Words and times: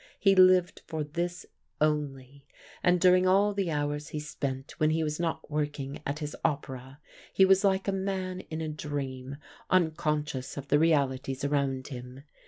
He 0.19 0.33
lived 0.33 0.81
for 0.87 1.03
this 1.03 1.45
only, 1.79 2.47
and 2.81 2.99
during 2.99 3.27
all 3.27 3.53
the 3.53 3.69
hours 3.69 4.07
he 4.07 4.19
spent 4.19 4.79
when 4.79 4.89
he 4.89 5.03
was 5.03 5.19
not 5.19 5.51
working 5.51 6.01
at 6.07 6.17
his 6.17 6.35
opera 6.43 6.99
he 7.31 7.45
was 7.45 7.63
like 7.63 7.87
a 7.87 7.91
man 7.91 8.39
in 8.49 8.61
a 8.61 8.67
dream, 8.67 9.37
unconscious 9.69 10.57
of 10.57 10.69
the 10.69 10.79
realities 10.79 11.43
around 11.43 11.89
him. 11.89 12.23